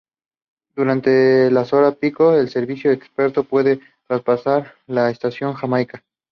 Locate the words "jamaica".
5.53-6.03